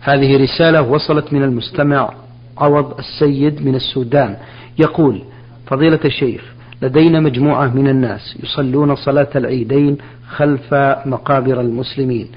[0.00, 2.10] هذه رسالة وصلت من المستمع
[2.58, 4.36] عوض السيد من السودان.
[4.78, 5.22] يقول
[5.66, 6.42] فضيلة الشيخ
[6.82, 10.74] لدينا مجموعة من الناس يصلون صلاة العيدين خلف
[11.06, 12.28] مقابر المسلمين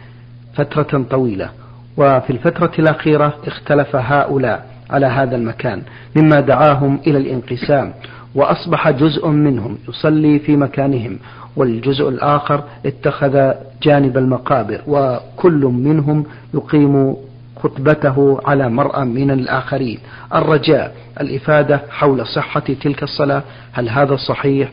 [0.53, 1.49] فترة طويلة
[1.97, 5.81] وفي الفترة الأخيرة اختلف هؤلاء على هذا المكان
[6.15, 7.93] مما دعاهم إلى الانقسام
[8.35, 11.19] وأصبح جزء منهم يصلي في مكانهم
[11.57, 13.53] والجزء الآخر اتخذ
[13.83, 17.15] جانب المقابر وكل منهم يقيم
[17.55, 19.99] خطبته على مرأى من الآخرين.
[20.35, 23.43] الرجاء الإفادة حول صحة تلك الصلاة.
[23.73, 24.71] هل هذا صحيح؟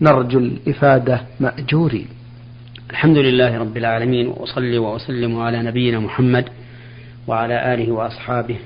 [0.00, 2.06] نرجو الإفادة مأجورين.
[2.90, 6.44] الحمد لله رب العالمين وأصلي وأسلم على نبينا محمد
[7.26, 8.56] وعلى آله وأصحابه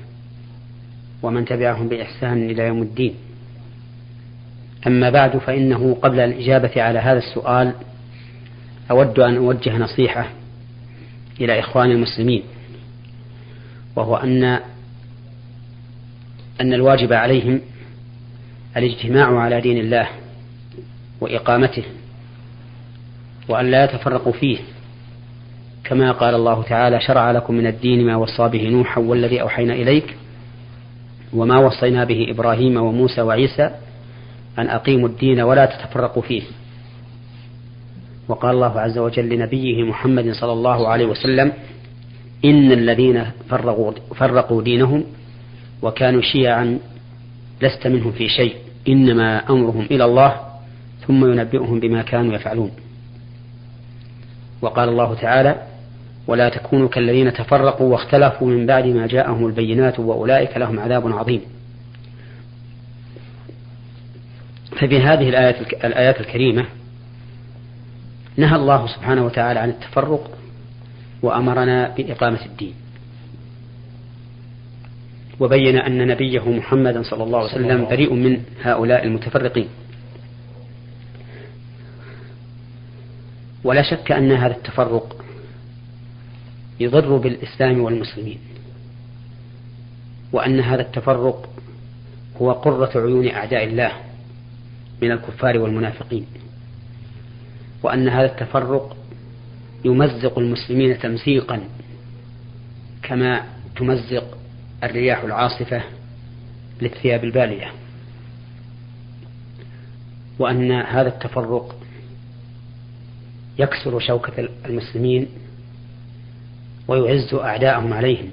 [1.23, 3.13] ومن تبعهم بإحسان إلى يوم الدين.
[4.87, 7.73] أما بعد فإنه قبل الإجابة على هذا السؤال
[8.91, 10.29] أود أن أوجه نصيحة
[11.41, 12.43] إلى إخوان المسلمين
[13.95, 14.43] وهو أن
[16.61, 17.61] أن الواجب عليهم
[18.77, 20.07] الاجتماع على دين الله
[21.21, 21.83] وإقامته
[23.49, 24.57] وأن لا يتفرقوا فيه
[25.83, 30.15] كما قال الله تعالى شرع لكم من الدين ما وصى به نوحا والذي أوحينا إليك
[31.33, 33.75] وما وصينا به إبراهيم وموسى وعيسى
[34.59, 36.41] أن أقيموا الدين ولا تتفرقوا فيه.
[38.27, 41.51] وقال الله عز وجل لنبيه محمد صلى الله عليه وسلم
[42.45, 45.03] إن الذين فرقوا, فرقوا دينهم
[45.81, 46.79] وكانوا شيعا
[47.61, 48.55] لست منهم في شيء
[48.87, 50.35] إنما أمرهم إلى الله
[51.07, 52.71] ثم ينبئهم بما كانوا يفعلون.
[54.61, 55.55] وقال الله تعالى
[56.27, 61.41] ولا تكونوا كالذين تفرقوا واختلفوا من بعد ما جاءهم البينات وأولئك لهم عذاب عظيم.
[64.83, 66.65] ففي هذه الآيات, الآيات الكريمة
[68.37, 70.37] نهى الله سبحانه وتعالى عن التفرق
[71.21, 72.73] وأمرنا بإقامة الدين.
[75.39, 77.85] وبين أن نبيه محمدا صلى الله عليه وسلم.
[77.85, 79.67] بريء من هؤلاء المتفرقين.
[83.63, 85.25] ولا شك أن هذا التفرق
[86.79, 88.39] يضر بالإسلام والمسلمين
[90.31, 91.49] وأن هذا التفرق
[92.41, 94.12] هو قرة عيون أعداء الله.
[95.03, 96.25] من الكفار والمنافقين
[97.83, 98.97] وأن هذا التفرق
[99.85, 101.63] يمزق المسلمين تمزيقا
[103.03, 103.43] كما
[103.75, 104.37] تمزق
[104.83, 105.83] الرياح العاصفة
[106.81, 107.71] للثياب البالية.
[110.39, 111.75] وأن هذا التفرق
[113.59, 115.27] يكسر شوكة المسلمين
[116.87, 118.29] ويعز أعداءهم عليهم.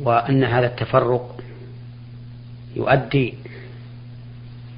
[0.00, 1.42] وأن هذا التفرق
[2.76, 3.34] يؤدي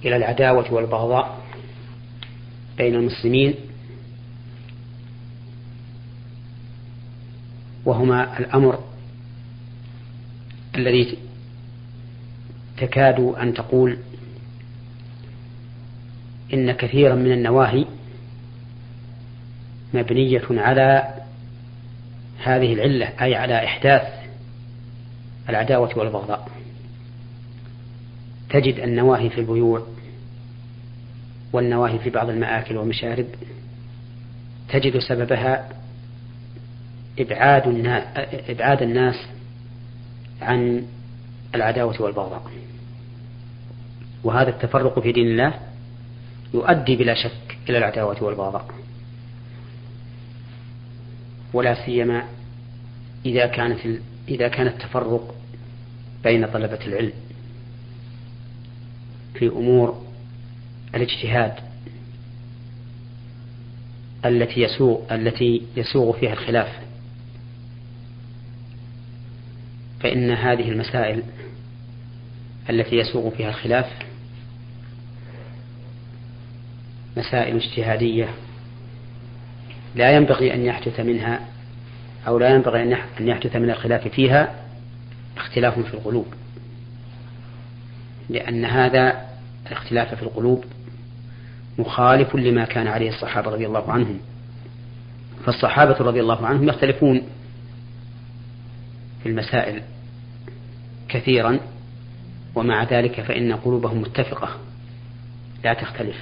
[0.04, 1.40] إلى العداوة والبغضاء
[2.78, 3.54] بين المسلمين
[7.84, 8.78] وهما الأمر
[10.76, 11.18] الذي
[12.76, 13.98] تكاد أن تقول
[16.54, 17.86] إن كثيرا من النواهي
[19.94, 21.14] مبنية على
[22.42, 24.02] هذه العلة أي على إحداث
[25.48, 26.50] العداوة والبغضاء.
[28.50, 29.86] تجد النواهي في البيوع
[31.54, 33.26] والنواهي في بعض المآكل والمشارب
[34.68, 35.68] تجد سببها
[37.18, 38.04] إبعاد الناس,
[38.48, 39.14] إبعاد الناس
[40.42, 40.86] عن
[41.54, 42.50] العداوة والبغضاء.
[44.24, 45.54] وهذا التفرق في دين الله
[46.54, 48.66] يؤدي بلا شك إلى العداوة والبغضاء.
[51.52, 52.24] ولا سيما
[53.26, 53.80] إذا كانت
[54.28, 55.34] إذا كان التفرق
[56.24, 57.12] بين طلبة العلم
[59.34, 60.03] في أمور
[60.94, 61.54] الاجتهاد
[64.24, 66.68] التي يسوغ التي يسوغ فيها الخلاف.
[70.00, 71.22] فإن هذه المسائل
[72.70, 73.86] التي يسوغ فيها الخلاف
[77.16, 78.28] مسائل اجتهادية
[79.94, 81.40] لا ينبغي أن يحدث منها
[82.26, 84.54] أو لا ينبغي أن يحدث من الخلاف فيها
[85.36, 86.26] اختلاف في القلوب
[88.28, 89.26] لأن هذا
[89.66, 90.64] الاختلاف في القلوب
[91.78, 94.18] مخالف لما كان عليه الصحابة رضي الله عنهم.
[95.46, 97.22] فالصحابة رضي الله عنهم يختلفون
[99.22, 99.82] في المسائل
[101.08, 101.60] كثيرا
[102.54, 104.48] ومع ذلك فإن قلوبهم متفقة.
[105.64, 106.16] لا تختلف.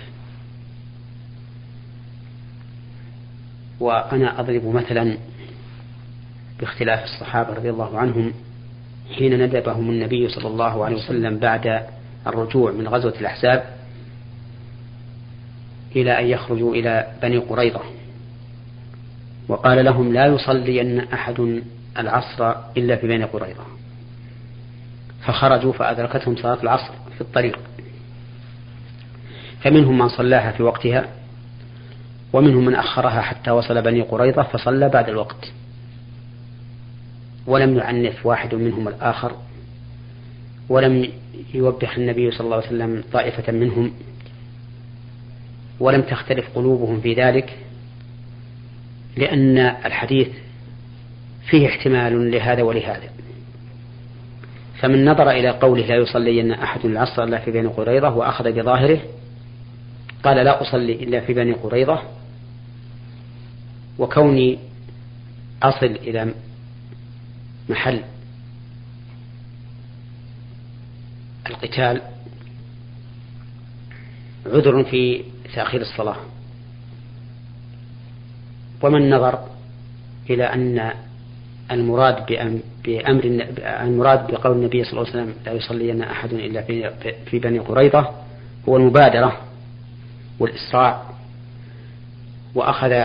[3.80, 5.18] وأنا أضرب مثلا
[6.60, 8.32] باختلاف الصحابة رضي الله عنهم
[9.18, 11.86] حين ندبهم النبي صلى الله عليه وسلم بعد
[12.26, 13.81] الرجوع من غزوة الأحزاب.
[15.96, 17.80] إلى أن يخرجوا إلى بني قريظة.
[19.48, 21.62] وقال لهم لا يصلين أحد
[21.98, 23.64] العصر إلا في بني قريظة.
[25.26, 27.58] فخرجوا فأدركتهم صلاة العصر في الطريق.
[29.60, 31.08] فمنهم من صلاها في وقتها
[32.32, 35.52] ومنهم من أخرها حتى وصل بني قريظة فصلى بعد الوقت.
[37.46, 39.32] ولم يعنف واحد منهم الآخر
[40.68, 41.08] ولم
[41.54, 43.92] يوبخ النبي صلى الله عليه وسلم طائفة منهم.
[45.82, 47.58] ولم تختلف قلوبهم في ذلك
[49.16, 50.28] لأن الحديث
[51.50, 53.08] فيه احتمال لهذا ولهذا.
[54.78, 59.00] فمن نظر إلى قوله لا يصلين أحد العصر إلا في بني قريظة وأخذ بظاهره
[60.22, 62.02] قال لا أصلي إلا في بني قريظة
[63.98, 64.58] وكوني
[65.62, 66.34] أصل إلى
[67.68, 68.02] محل
[71.46, 72.02] القتال
[74.46, 76.16] عذر في تأخير الصلاة.
[78.82, 79.38] ومن نظر
[80.30, 80.92] إلى أن
[81.70, 82.26] المراد
[82.84, 86.62] بأمر المراد بقول النبي صلى الله عليه وسلم لا يصلين أحد إلا
[87.30, 88.10] في بني قريظة
[88.68, 89.40] هو المبادرة
[90.38, 91.02] والإسراع
[92.54, 93.04] وأخذ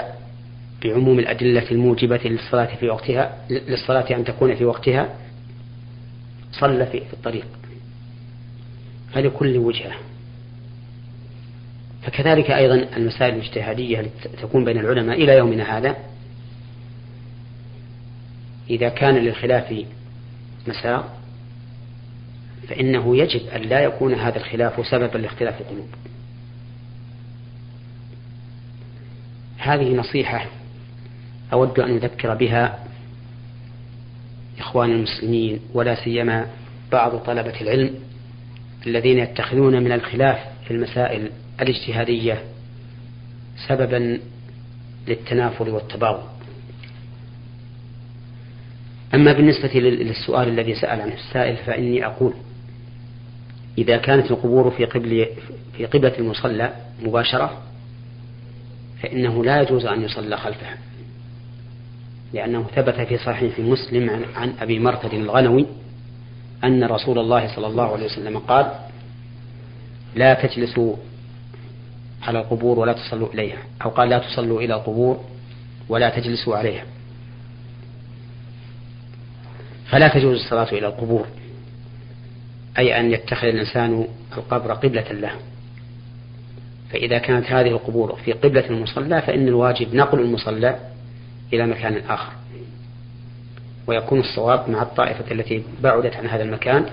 [0.84, 5.16] بعموم الأدلة الموجبة للصلاة في وقتها للصلاة أن تكون في وقتها
[6.52, 7.46] صلى في الطريق.
[9.14, 9.92] فلكل وجهة.
[12.08, 14.06] فكذلك أيضا المسائل الاجتهادية
[14.42, 15.96] تكون بين العلماء إلى يومنا هذا
[18.70, 19.86] إذا كان للخلاف
[20.68, 21.18] مساء
[22.68, 25.88] فإنه يجب أن لا يكون هذا الخلاف سببا لاختلاف القلوب.
[29.58, 30.46] هذه نصيحة
[31.54, 32.80] أود أن أذكر بها
[34.60, 36.48] إخوان المسلمين ولا سيما
[36.92, 37.96] بعض طلبة العلم
[38.88, 41.32] الذين يتخذون من الخلاف في المسائل
[41.62, 42.44] الاجتهادية
[43.68, 44.20] سببا
[45.08, 46.24] للتنافر والتباغض.
[49.14, 52.34] أما بالنسبة للسؤال الذي سأل عنه السائل فإني أقول
[53.78, 55.28] إذا كانت القبور في قبل
[55.78, 56.74] في قبلة المصلى
[57.04, 57.62] مباشرة
[59.02, 60.78] فإنه لا يجوز أن يصلى خلفها
[62.34, 65.66] لأنه ثبت في صحيح مسلم عن, عن أبي مرثد الغنوي
[66.64, 68.72] أن رسول الله صلى الله عليه وسلم قال
[70.16, 70.96] لا تجلسوا
[72.24, 73.58] على القبور ولا تصلوا إليها.
[73.86, 75.24] أو قال لا تصلوا إلى القبور
[75.90, 76.86] ولا تجلسوا عليها.
[79.90, 81.26] فلا تجوز الصلاة إلى القبور.
[82.78, 85.32] أي أن يتخذ الإنسان القبر قبلة له.
[86.90, 90.80] فإذا كانت هذه القبور في قبلة المصلى فإن الواجب نقل المصلى
[91.54, 92.34] إلى مكان آخر.
[93.88, 96.86] ويكون الصواب مع الطائفة التي بعدت عن هذا المكان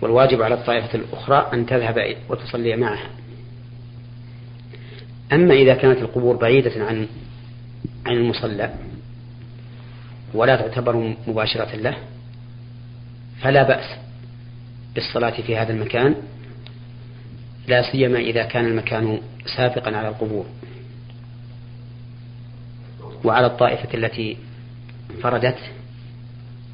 [0.00, 3.10] والواجب على الطائفة الأخرى أن تذهب وتصلي معها.
[5.32, 7.08] أما إذا كانت القبور بعيدة عن
[8.06, 8.74] عن المصلى
[10.34, 11.96] ولا تعتبر مباشرة له
[13.40, 13.98] فلا بأس
[14.94, 16.14] بالصلاة في هذا المكان
[17.68, 19.20] لا سيما إذا كان المكان
[19.56, 20.46] سابقا على القبور
[23.24, 24.36] وعلى الطائفة التي
[25.10, 25.58] انفردت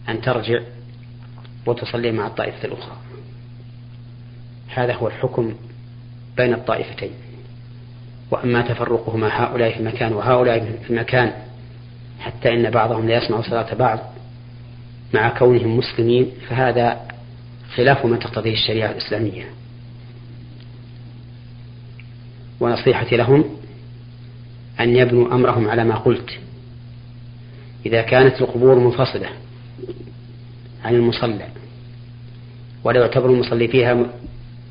[0.09, 0.61] أن ترجع
[1.67, 2.97] وتصلي مع الطائفة الأخرى.
[4.69, 5.55] هذا هو الحكم
[6.37, 7.11] بين الطائفتين.
[8.31, 11.33] وأما تفرقهما هؤلاء في مكان وهؤلاء في مكان
[12.21, 13.99] حتى إن بعضهم لا يسمع صلاة بعض
[15.15, 17.01] مع كونهم مسلمين فهذا
[17.75, 19.45] خلاف ما تقتضيه الشريعة الإسلامية.
[22.61, 23.45] ونصيحتي لهم
[24.81, 26.39] أن يبنوا أمرهم على ما قلت.
[27.87, 29.29] إذا كانت القبور منفصلة
[30.85, 31.47] عن المصلى
[32.85, 34.07] ولا يعتبر المصلي فيها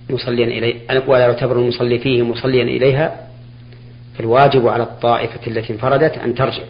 [0.10, 0.76] مصليا إليه
[1.08, 3.29] ولا يعتبر المصلي فيه مصليا إليها
[4.20, 6.64] فالواجب على الطائفة التي انفردت أن ترجع.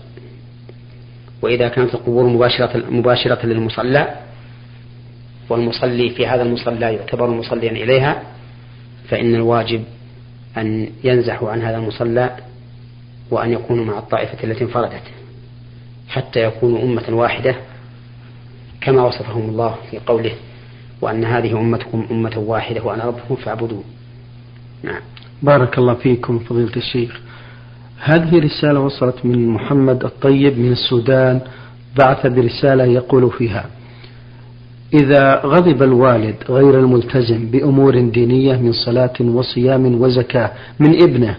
[1.42, 4.16] وإذا كانت القبور مباشرة, مباشرة للمصلى
[5.50, 8.24] والمصلي في هذا المصلى يعتبر مصليا إليها
[9.08, 9.84] فإن الواجب
[10.58, 12.36] أن ينزحوا عن هذا المصلى
[13.32, 15.04] وأن يكونوا مع الطائفة التي انفردت
[16.10, 17.56] حتى يكونوا أمة واحدة
[18.82, 20.32] كما وصفهم الله في قوله
[21.02, 23.84] وأن هذه أمتكم أمة واحدة وأنا ربكم فاعبدون
[24.84, 25.02] نعم.
[25.42, 27.29] بارك الله فيكم فضيلة الشيخ.
[28.00, 31.42] هذه رسالة وصلت من محمد الطيب من السودان
[31.98, 33.66] بعث برسالة يقول فيها
[34.94, 41.36] إذا غضب الوالد غير الملتزم بأمور دينية من صلاة وصيام وزكاة من ابنه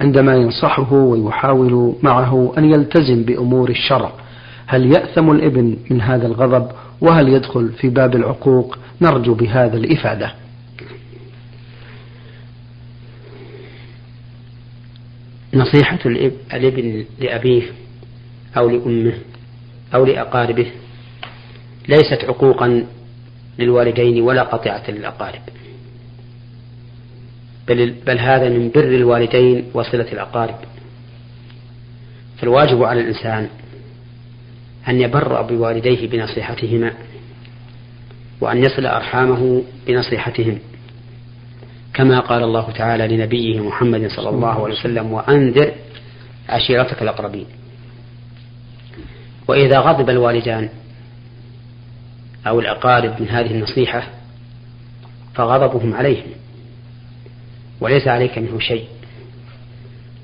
[0.00, 4.12] عندما ينصحه ويحاول معه أن يلتزم بأمور الشرع
[4.66, 6.68] هل يأثم الابن من هذا الغضب؟
[7.00, 10.32] وهل يدخل في باب العقوق؟ نرجو بهذا الإفادة.
[15.54, 15.98] نصيحة
[16.54, 17.62] الإبن لأبيه
[18.56, 19.14] أو لأمه
[19.94, 20.66] أو لأقاربه
[21.88, 22.86] ليست عقوقا
[23.58, 25.40] للوالدين ولا قطيعة للأقارب.
[27.68, 30.56] بل, بل هذا من بر الوالدين وصلة الأقارب.
[32.38, 33.48] فالواجب على الإنسان
[34.88, 36.92] أن يبر بوالديه بنصيحتهما
[38.40, 40.58] وأن يصل أرحامه بنصيحتهم.
[42.00, 45.72] كما قال الله تعالى لنبيه محمد صلى الله عليه وسلم وأنذر
[46.48, 47.46] عشيرتك الأقربين.
[49.48, 50.68] وإذا غضب الوالدان
[52.46, 54.02] أو الأقارب من هذه النصيحة
[55.34, 56.30] فغضبهم عليهم
[57.80, 58.84] وليس عليك منه شيء.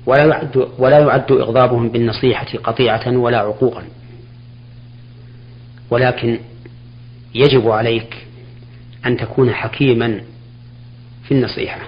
[0.05, 3.83] ولا يعد ولا يعد إغضابهم بالنصيحة قطيعة ولا عقوقا.
[5.89, 6.39] ولكن
[7.35, 8.27] يجب عليك
[9.05, 10.21] أن تكون حكيما
[11.27, 11.87] في النصيحة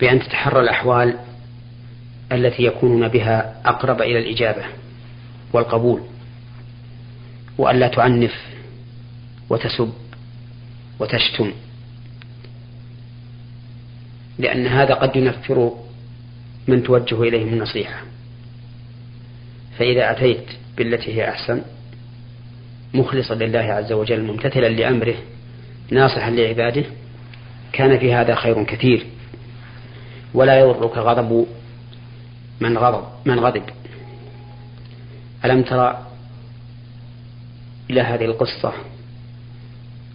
[0.00, 1.18] بأن تتحرى الأحوال
[2.32, 4.64] التي يكونون بها أقرب إلى الإجابة
[5.52, 6.00] والقبول
[7.58, 8.34] وألا تعنف
[9.50, 9.92] وتسب
[10.98, 11.52] وتشتم
[14.38, 15.72] لأن هذا قد ينفر
[16.68, 18.02] من توجه إليهم النصيحة
[19.78, 20.44] فإذا أتيت
[20.76, 21.62] بالتي هي أحسن
[22.94, 25.14] مخلصا لله عز وجل ممتثلا لأمره
[25.90, 26.84] ناصحا لعباده
[27.72, 29.06] كان في هذا خير كثير.
[30.34, 31.46] ولا يضرك غضب
[32.60, 33.62] من غضب من غضب.
[35.44, 36.06] ألم ترى
[37.90, 38.72] إلى هذه القصة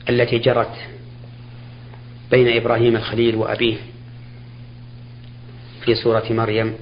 [0.10, 0.76] التي جرت
[2.32, 3.78] بين إبراهيم الخليل وأبيه
[5.86, 6.74] في سورة مريم؟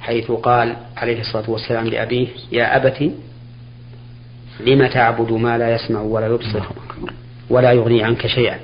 [0.00, 3.12] حيث قال عليه الصلاة والسلام لأبيه يا أبت
[4.60, 6.64] لم تعبد ما لا يسمع ولا يبصر؟
[7.50, 8.58] ولا يغني عنك شيئا.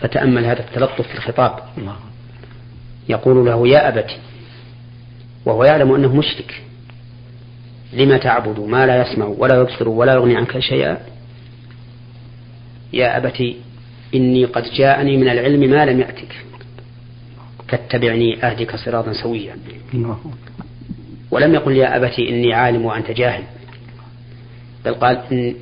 [0.00, 1.58] فتأمل هذا التلطف في الخطاب.
[3.08, 4.10] يقول له يا أبت
[5.44, 6.62] وهو يعلم أنه مشرك
[7.92, 10.98] لم تعبد؟ ما لا يسمع ولا يبصر ولا يغني عنك شيئا.
[12.92, 13.54] يا أبت
[14.14, 16.44] إني قد جاءني من العلم ما لم يأتك.
[17.68, 19.56] فاتبعني أهدك صراطا سويا.
[21.30, 23.42] ولم يقل يا أبت إني عالم وأنت جاهل.
[24.84, 25.54] بل قال إن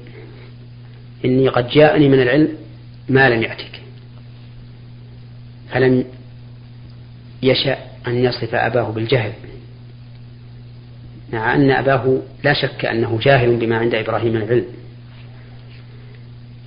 [1.24, 2.48] إني قد جاءني من العلم
[3.08, 3.80] ما لم يأتك.
[5.70, 6.04] فلم
[7.42, 9.32] يشأ أن يصف أباه بالجهل
[11.32, 14.64] مع أن أباه لا شك أنه جاهل بما عند إبراهيم من العلم.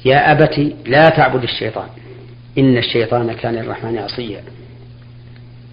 [0.05, 1.87] يا أبت لا تعبد الشيطان.
[2.57, 4.43] إن الشيطان كان للرحمن عصيا.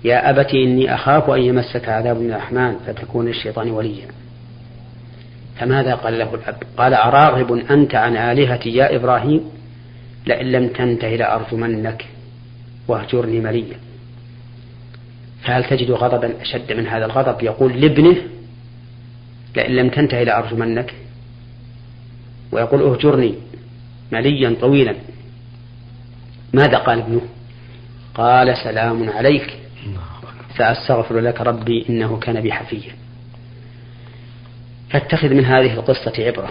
[0.05, 4.07] يا أبت إني أخاف أن يمسك عذاب من الرحمن فتكون الشيطان وليا.
[5.61, 9.51] فماذا قال له الأب؟ قال أراغب أنت عن آلهتي يا إبراهيم؟
[10.27, 12.07] لئن لم تنته لأرجمنك
[12.89, 13.77] واهجرني مليا.
[15.45, 18.17] فهل تجد غضبا أشد من هذا الغضب؟ يقول لابنه
[19.57, 20.95] لئن لم تنته لأرجمنك.
[22.53, 23.35] ويقول اهجرني
[24.13, 24.95] مليا طويلا.
[26.53, 27.21] ماذا قال ابنه؟
[28.15, 29.57] قال سلام عليك.
[30.59, 32.93] سأستغفر لك ربي إنه كان بي حفيا.
[34.91, 36.51] فاتخذ من هذه القصة عبرة.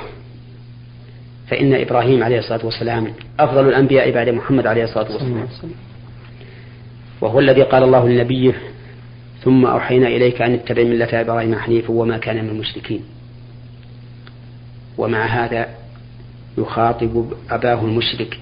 [1.47, 5.47] فإن إبراهيم عليه الصلاة والسلام أفضل الأنبياء بعد محمد عليه الصلاة والسلام.
[7.21, 8.53] وهو الذي قال الله لنبيه
[9.43, 13.03] ثم أوحينا إليك أن اتبع ملة إبراهيم حنيفا وما كان من المشركين.
[14.97, 15.67] ومع هذا
[16.57, 18.39] يخاطب أباه المشرك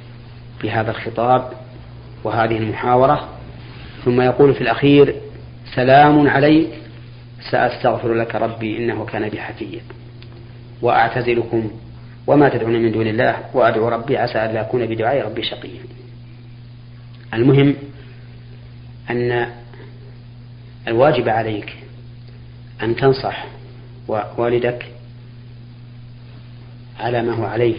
[0.63, 1.51] بهذا الخطاب
[2.23, 3.29] وهذه المحاورة
[4.05, 5.15] ثم يقول في الأخير
[5.75, 6.67] سلام عليك
[7.51, 9.81] سأستغفر لك ربي إنه كان بي حفيا.
[10.81, 11.71] وأعتزلكم
[12.27, 15.81] وما تدعون من دون الله وأدعو ربي عسى أن لا أكون بدعاء ربي شقيا.
[17.33, 17.75] المهم
[19.09, 19.47] أن
[20.87, 21.77] الواجب عليك
[22.83, 23.45] أن تنصح
[24.07, 24.85] والدك
[26.99, 27.75] على ما هو عليه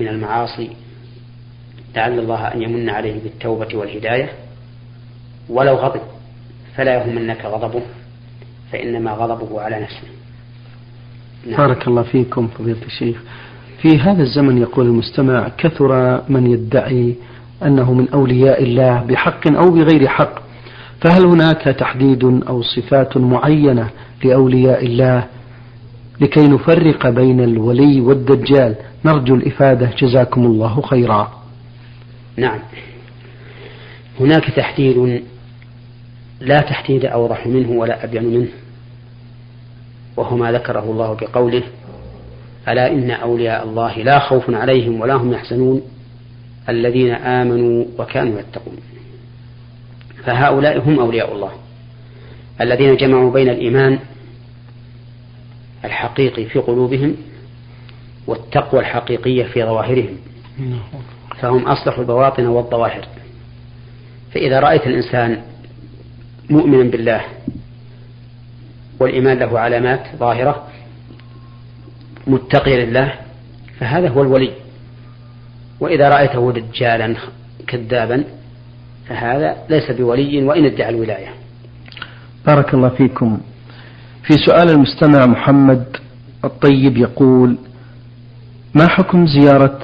[0.00, 0.70] من المعاصي
[1.96, 4.32] لعل الله أن يمن عليه بالتوبة والهداية.
[5.48, 6.02] ولو غضب
[6.76, 7.82] فلا يهمنك غضبه.
[8.72, 10.08] فإنما غضبه على نفسه.
[11.46, 11.56] نعم.
[11.56, 13.16] بارك الله فيكم فضيلة الشيخ.
[13.82, 17.14] في هذا الزمن يقول المستمع كثر من يدعي
[17.62, 20.42] أنه من أولياء الله بحق أو بغير حق
[21.00, 23.90] فهل هناك تحديد أو صفات معينة
[24.24, 25.24] لأولياء الله
[26.20, 29.90] لكي نفرق بين الولي والدجال؟ نرجو الإفادة.
[29.98, 31.32] جزاكم الله خيرا.
[32.36, 32.58] نعم.
[34.20, 35.22] هناك تحديد
[36.40, 38.48] لا تحديد أوضح منه ولا أبين منه.
[40.16, 41.62] وهو ما ذكره الله بقوله
[42.68, 45.82] ألا إن أولياء الله لا خوف عليهم ولا هم يحزنون
[46.68, 48.76] الذين آمنوا وكانوا يتقون.
[50.24, 51.52] فهؤلاء هم أولياء الله
[52.60, 53.98] الذين جمعوا بين الإيمان
[55.84, 57.16] الحقيقي في قلوبهم
[58.26, 60.16] والتقوى الحقيقية في ظواهرهم.
[61.40, 63.06] فهم أصلح البواطن والظواهر.
[64.32, 65.42] فإذا رأيت الإنسان
[66.50, 67.20] مؤمنا بالله
[69.00, 70.66] والإيمان له علامات ظاهرة
[72.26, 73.12] متقيا لله
[73.80, 74.50] فهذا هو الولي.
[75.80, 77.16] وإذا رأيته دجالا
[77.66, 78.24] كذابا
[79.08, 81.28] فهذا ليس بولي وإن ادعى الولاية.
[82.46, 83.40] بارك الله فيكم.
[84.22, 85.96] في سؤال المستمع محمد
[86.44, 87.58] الطيب يقول
[88.74, 89.78] ما حكم زيارة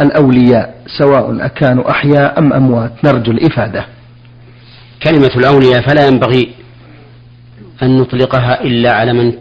[0.00, 3.86] الأولياء سواء أكانوا أحياء أم أموات؟ نرجو الإفادة.
[5.02, 6.50] كلمة الأولياء فلا ينبغي
[7.82, 9.32] أن نطلقها إلا على من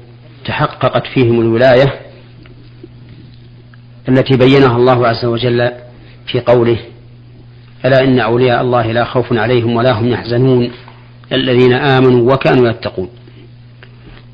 [0.45, 1.99] تحققت فيهم الولاية
[4.09, 5.71] التي بينها الله عز وجل
[6.27, 6.77] في قوله
[7.85, 10.71] ألا إن أولياء الله لا خوف عليهم ولا هم يحزنون
[11.31, 13.09] الذين آمنوا وكانوا يتقون.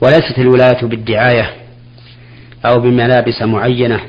[0.01, 1.53] وليست الولاية بالدعاية
[2.65, 3.99] أو بملابس معينة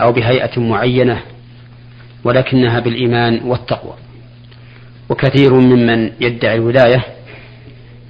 [0.00, 1.20] أو بهيئة معينة
[2.24, 3.94] ولكنها بالإيمان والتقوى.
[5.08, 7.04] وكثير ممن يدعي الولاية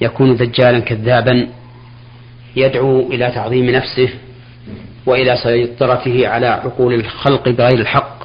[0.01, 1.49] يكون دجالا كذابا
[2.57, 4.09] يدعو إلى تعظيم نفسه
[5.07, 8.17] وإلى سيطرته على عقول الخلق بغير الحق.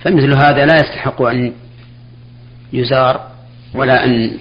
[0.00, 1.52] فمثل هذا لا يستحق أن
[2.72, 3.30] يزار
[3.74, 4.38] ولا أن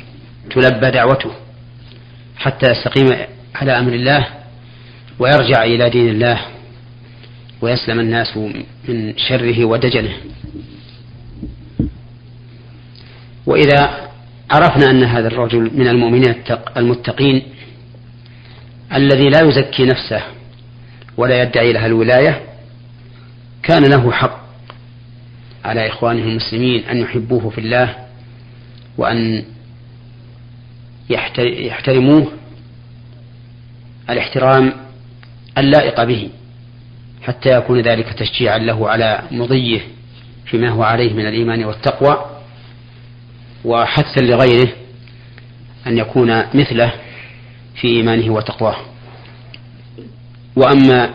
[0.51, 1.32] تلبى دعوته
[2.38, 3.18] حتى يستقيم
[3.56, 4.28] على أمر الله
[5.20, 6.39] ويرجع إلى دين الله
[7.62, 8.38] ويسلم الناس
[8.88, 10.13] من شره ودجنه
[13.50, 14.10] وإذا
[14.51, 16.36] عرفنا أن هذا الرجل من المؤمنين
[16.77, 17.44] المتقين
[18.94, 20.22] الذي لا يزكي نفسه
[21.18, 22.41] ولا يدعي لها الولاية
[23.63, 24.39] كان له حق
[25.65, 27.96] على إخوانه المسلمين أن يحبوه في الله
[28.98, 29.44] وأن
[31.10, 32.32] يحترموه
[34.10, 34.74] الاحترام
[35.57, 36.29] اللائق به
[37.22, 39.81] حتى يكون ذلك تشجيعا له على مضيه
[40.46, 42.28] فيما هو عليه من الإيمان والتقوى.
[43.65, 44.69] وحثا لغيره
[45.87, 46.93] أن يكون مثله
[47.75, 48.75] في إيمانه وتقواه.
[50.55, 51.13] وأما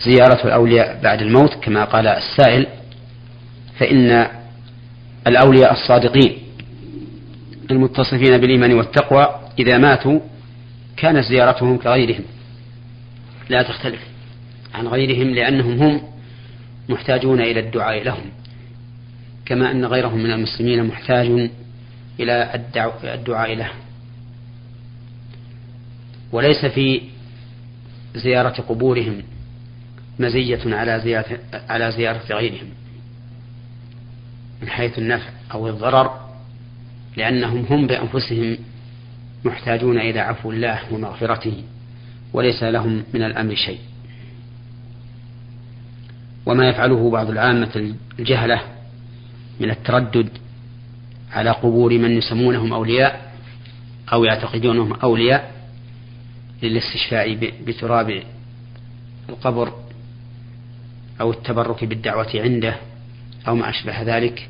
[0.00, 2.66] زيارة الأولياء بعد الموت كما قال السائل
[3.78, 4.26] فإن
[5.26, 6.38] الأولياء الصادقين
[7.70, 10.20] المتصفين بالإيمان والتقوى إذا ماتوا
[10.96, 12.24] كانت زيارتهم كغيرهم.
[13.48, 14.00] لا تختلف
[14.74, 16.00] عن غيرهم لأنهم هم
[16.88, 18.24] محتاجون إلى الدعاء لهم
[19.46, 21.50] كما أن غيرهم من المسلمين محتاج
[22.20, 22.64] إلى
[23.04, 23.70] الدعاء له.
[26.32, 27.00] وليس في
[28.14, 29.22] زيارة قبورهم
[30.18, 32.68] مزية على زيارة على زيارة غيرهم
[34.62, 36.28] من حيث النفع أو الضرر
[37.16, 38.58] لأنهم هم بأنفسهم
[39.44, 41.62] محتاجون إلى عفو الله ومغفرته
[42.32, 43.78] وليس لهم من الأمر شيء.
[46.46, 48.60] وما يفعله بعض العامة الجهلة
[49.60, 50.28] من التردد
[51.32, 53.32] على قبور من يسمونهم أولياء
[54.12, 55.52] أو يعتقدونهم أولياء
[56.62, 57.34] للاستشفاء
[57.66, 58.22] بتراب
[59.28, 59.72] القبر
[61.20, 62.76] أو التبرك بالدعوة عنده
[63.48, 64.48] أو ما أشبه ذلك.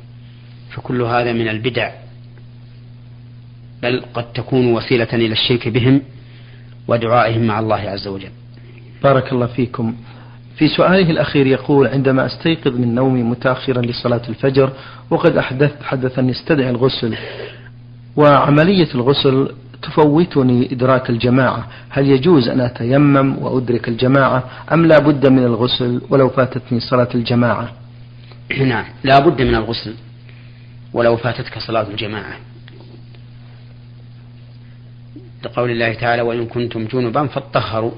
[0.71, 1.91] فكل هذا من البدع.
[3.81, 6.01] بل قد تكون وسيلة إلى الشرك بهم
[6.87, 8.31] ودعائهم مع الله عز وجل.
[9.03, 9.95] بارك الله فيكم.
[10.59, 14.71] في سؤاله الأخير يقول عندما أستيقظ من نومي متأخرا لصلاة الفجر
[15.09, 17.15] وقد أحدثت حدثا يستدعي الغسل
[18.15, 21.67] وعملية الغسل تفوتني إدراك الجماعة.
[21.89, 24.43] هل يجوز أن أتيمم وأدرك الجماعة
[24.73, 27.71] أم لا بد من الغسل ولو فاتتني صلاة الجماعة؟
[28.59, 29.93] نعم لا بد من الغسل
[30.93, 32.37] ولو فاتتك صلاة الجماعة.
[35.43, 37.91] لقول الله تعالى وإن كنتم جنبا فاطهروا.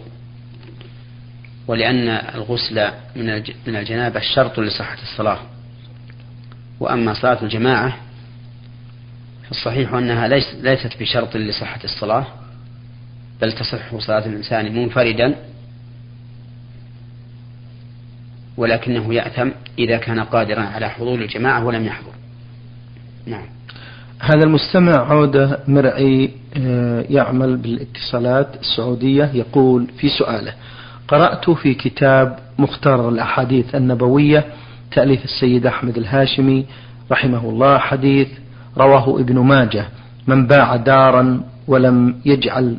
[1.71, 2.91] ولأن الغسل
[3.65, 5.39] من الجنابة شرط لصحة الصلاة.
[6.79, 7.97] وأما صلاة الجماعة
[9.47, 10.27] فالصحيح أنها
[10.62, 12.27] ليست بشرط لصحة الصلاة
[13.41, 15.36] بل تصح صلاة الإنسان منفردا
[18.57, 22.13] ولكنه يأثم إذا كان قادرا على حضور الجماعة ولم يحضر.
[23.25, 23.45] نعم.
[24.19, 30.53] هذا المستمع عودة مرعي آه، يعمل بالاتصالات السعودية يقول في سؤاله
[31.12, 34.45] قرأت في كتاب مختار الأحاديث النبوية
[34.91, 36.65] تأليف السيد أحمد الهاشمي
[37.12, 38.28] رحمه الله حديث
[38.78, 39.86] رواه ابن ماجه
[40.28, 42.78] من باع دارا ولم يجعل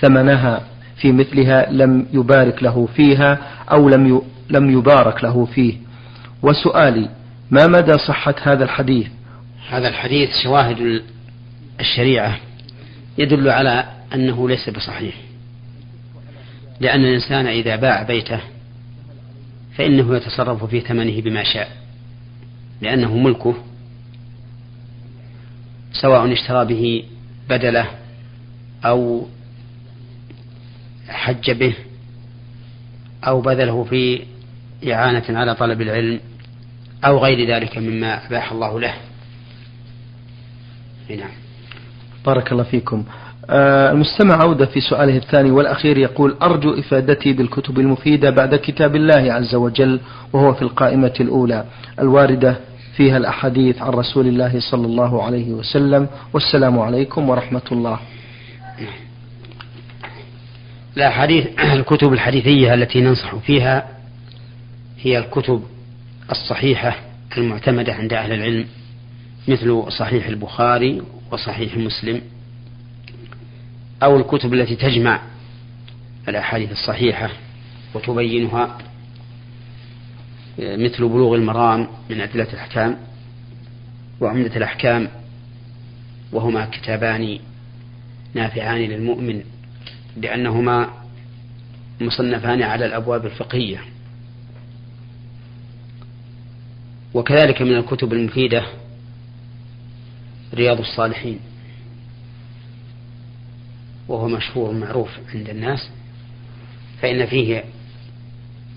[0.00, 0.60] ثمنها
[0.96, 3.38] في مثلها لم يبارك له فيها
[3.72, 5.74] أو لم لم يبارك له فيه.
[6.42, 7.08] وسؤالي
[7.50, 9.06] ما مدى صحة هذا الحديث؟
[9.70, 11.02] هذا الحديث شواهد
[11.80, 12.36] الشريعة
[13.18, 15.25] يدل على أنه ليس بصحيح.
[16.80, 18.40] لأن الإنسان إذا باع بيته
[19.76, 21.70] فإنه يتصرف في ثمنه بما شاء
[22.80, 23.54] لأنه ملكه
[25.92, 27.04] سواء اشترى به
[27.48, 27.86] بدله
[28.84, 29.26] أو
[31.08, 31.74] حج به
[33.26, 34.22] أو بذله في
[34.92, 36.20] إعانة على طلب العلم
[37.04, 38.94] أو غير ذلك مما أباح الله له.
[41.10, 41.30] نعم.
[42.26, 43.04] بارك الله فيكم.
[43.50, 49.54] المستمع عودة في سؤاله الثاني والأخير يقول أرجو إفادتي بالكتب المفيدة بعد كتاب الله عز
[49.54, 50.00] وجل
[50.32, 51.64] وهو في القائمة الأولى.
[51.98, 52.56] الواردة
[52.96, 56.08] فيها الأحاديث عن رسول الله صلى الله عليه وسلم.
[56.32, 57.98] والسلام عليكم ورحمة الله.
[60.96, 63.88] لا حديث الكتب الحديثية التي ننصح فيها
[65.00, 65.62] هي الكتب
[66.30, 66.96] الصحيحة
[67.36, 68.64] المعتمدة عند أهل العلم
[69.48, 72.20] مثل صحيح البخاري وصحيح مسلم.
[74.02, 75.20] أو الكتب التي تجمع
[76.28, 77.30] الأحاديث الصحيحة
[77.94, 78.78] وتبينها
[80.58, 82.96] مثل بلوغ المرام من أدلة الأحكام
[84.20, 85.08] وعمدة الأحكام
[86.32, 87.38] وهما كتابان
[88.34, 89.42] نافعان للمؤمن
[90.16, 90.88] لأنهما
[92.00, 93.80] مصنفان على الأبواب الفقهية.
[97.14, 98.66] وكذلك من الكتب المفيدة
[100.54, 101.38] رياض الصالحين.
[104.08, 105.90] وهو مشهور معروف عند الناس
[107.02, 107.64] فإن فيه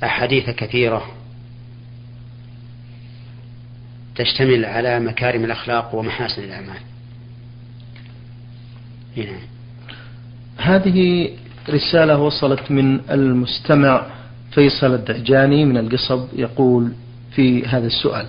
[0.04, 1.06] أحاديث كثيرة
[4.16, 6.80] تشتمل على مكارم الأخلاق ومحاسن الأعمال.
[9.18, 9.40] هنا.
[10.58, 11.30] هذه
[11.70, 14.06] رسالة وصلت من المستمع
[14.52, 16.92] فيصل الدهجاني من القصب يقول
[17.32, 18.28] في هذا السؤال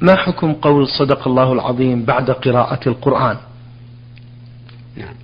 [0.00, 3.36] ما حكم قول صدق الله العظيم بعد قراءة القرآن؟
[4.96, 5.14] نعم.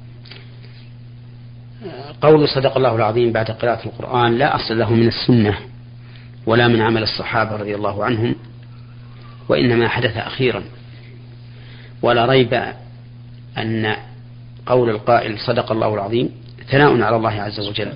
[2.20, 5.58] قول صدق الله العظيم بعد قراءة القرآن لا أصل له من السنة
[6.46, 8.34] ولا من عمل الصحابة رضي الله عنهم
[9.48, 10.62] وإنما حدث أخيرا.
[12.02, 12.62] ولا ريب
[13.58, 13.96] أن
[14.66, 16.30] قول القائل صدق الله العظيم
[16.70, 17.92] ثناء على الله عز وجل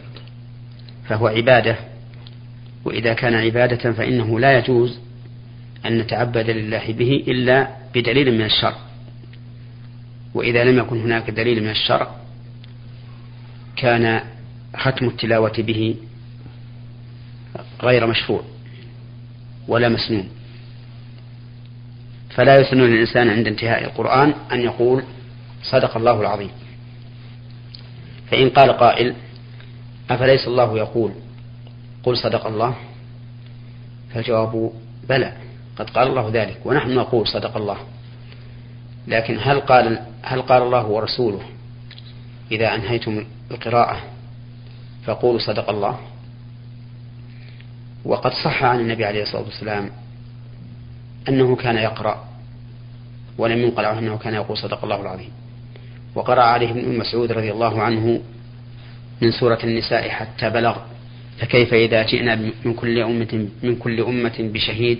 [1.08, 1.76] فهو عبادة.
[2.84, 4.98] وإذا كان عبادة فإنه لا يجوز
[5.86, 8.76] أن نتعبد لله به إلا بدليل من الشرع.
[10.34, 12.23] وإذا لم يكن هناك دليل من الشرع
[13.84, 14.20] كان
[14.76, 15.96] ختم التلاوة به
[17.82, 18.42] غير مشروع
[19.68, 20.28] ولا مسنون.
[22.30, 25.04] فلا يسن للإنسان عند انتهاء القرآن أن يقول
[25.62, 26.50] صدق الله العظيم.
[28.30, 29.14] فإن قال قائل
[30.10, 31.12] أفليس الله يقول
[32.02, 32.74] قل صدق الله؟
[34.14, 34.72] فالجواب
[35.08, 35.36] بلى
[35.76, 37.76] قد قال الله ذلك ونحن نقول صدق الله.
[39.08, 41.42] لكن هل قال هل قال الله ورسوله
[42.52, 44.00] إذا أنهيتم القراءة.
[45.04, 45.98] فقولوا صدق الله.
[48.04, 49.90] وقد صح عن النبي عليه الصلاة والسلام
[51.28, 52.28] أنه كان يقرأ
[53.38, 55.30] ولم ينقل عنه أنه كان يقول صدق الله العظيم.
[56.14, 58.20] وقرأ عليه ابن مسعود رضي الله عنه
[59.22, 60.76] من سورة النساء حتى بلغ
[61.38, 64.98] فكيف إذا جئنا من كل أمة من كل أمة بشهيد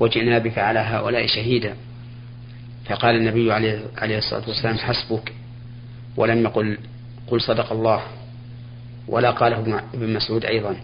[0.00, 1.74] وجئنا بك على هؤلاء شهيدا؟
[2.84, 3.52] فقال النبي
[3.98, 5.32] عليه الصلاة والسلام حسبك.
[6.16, 6.78] ولم يقل
[7.26, 8.02] قل صدق الله
[9.08, 10.76] ولا قاله ابن مسعود أيضا.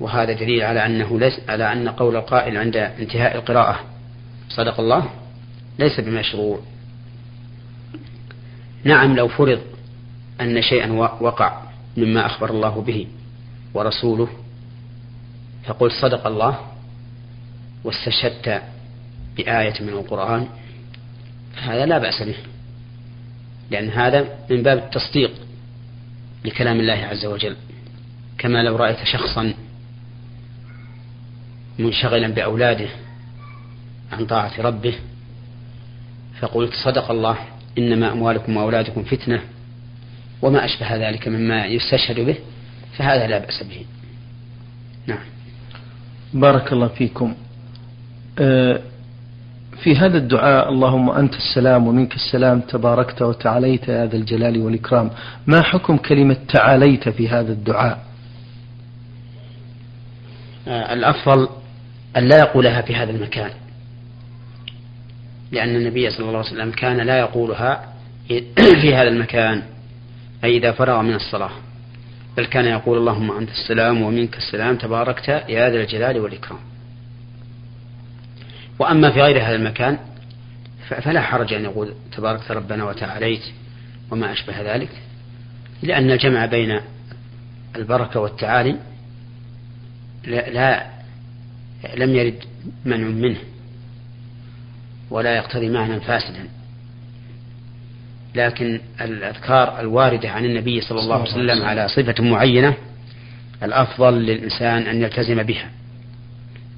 [0.00, 3.80] وهذا دليل على أنه ليس على أن قول القائل عند انتهاء القراءة
[4.48, 5.10] صدق الله
[5.78, 6.60] ليس بمشروع.
[8.84, 9.60] نعم لو فرض
[10.40, 11.62] أن شيئا وقع
[11.96, 13.06] مما أخبر الله به
[13.74, 14.28] ورسوله
[15.64, 16.58] فقل صدق الله
[17.84, 18.62] واستشهدت
[19.36, 20.46] بآية من القرآن
[21.62, 22.36] هذا لا بأس به.
[23.70, 25.30] لأن هذا من باب التصديق
[26.44, 27.56] لكلام الله عز وجل.
[28.38, 29.54] كما لو رأيت شخصا
[31.78, 32.88] منشغلا بأولاده
[34.12, 34.94] عن طاعة ربه
[36.40, 37.36] فقلت صدق الله
[37.78, 39.40] إنما أموالكم وأولادكم فتنة
[40.42, 42.36] وما أشبه ذلك مما يستشهد به
[42.96, 43.84] فهذا لا بأس به.
[45.06, 45.24] نعم.
[46.34, 47.34] بارك الله فيكم.
[48.38, 48.80] آه،
[49.84, 55.10] في هذا الدعاء اللهم أنت السلام ومنك السلام تباركت وتعاليت يا ذا الجلال والإكرام.
[55.46, 57.98] ما حكم كلمة تعاليت في هذا الدعاء؟
[60.68, 61.48] آه، الأفضل
[62.16, 63.50] أن لا يقولها في هذا المكان.
[65.52, 67.94] لأن النبي صلى الله عليه وسلم كان لا يقولها
[68.80, 69.62] في هذا المكان
[70.44, 71.52] أي إذا فرغ من الصلاة.
[72.36, 76.73] بل كان يقول اللهم أنت السلام ومنك السلام تباركت يا ذا الجلال والإكرام.
[78.78, 79.98] وأما في غير هذا المكان
[80.88, 83.42] فلا حرج أن يقول تباركت ربنا وتعاليت
[84.10, 84.90] وما أشبه ذلك
[85.82, 86.80] لأن الجمع بين
[87.76, 88.76] البركة والتعالي
[90.26, 90.86] لا, لا
[91.96, 92.44] لم يرد
[92.84, 93.38] منع منه
[95.10, 96.48] ولا يقتضي معنى فاسدا.
[98.34, 102.74] لكن الأذكار الواردة عن النبي صلى الله عليه وسلم على صفة معينة
[103.62, 105.70] الأفضل للإنسان أن يلتزم بها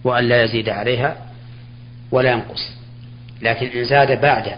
[0.04, 1.16] وأن لا يزيد عليها
[2.10, 2.76] ولا ينقص.
[3.42, 4.52] لكن إن زاد بعد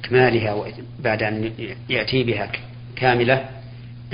[0.00, 0.64] إكمالها
[1.04, 1.50] بعد أن
[1.88, 2.50] يأتي بها
[2.96, 3.44] كاملة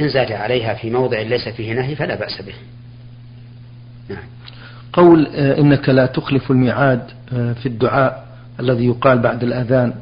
[0.00, 2.54] إن زاد عليها في موضع ليس فيه نهي فلا بأس به.
[4.08, 4.24] نعم.
[4.92, 8.28] قول آه، إنك لا تخلف الميعاد آه، في الدعاء
[8.60, 9.94] الذي يقال بعد الأذان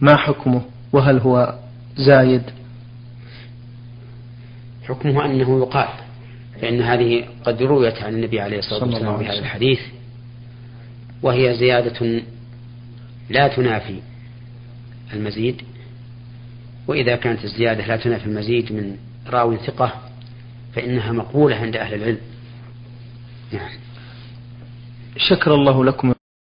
[0.00, 1.54] ما حكمه؟ وهل هو
[1.96, 2.42] زايد؟
[4.88, 5.88] حكمه أنه يقال
[6.60, 9.80] فإن هذه قد رويت عن النبي عليه الصلاة والسلام في هذا الحديث.
[11.22, 12.22] وهي زيادة
[13.30, 14.00] لا تنافي
[15.12, 15.62] المزيد
[16.86, 19.92] وإذا كانت الزيادة لا تنافي المزيد من راوي ثقة
[20.74, 22.18] فإنها مقبولة عند أهل العلم.
[23.52, 23.70] نعم.
[25.16, 26.14] شكر الله لكم.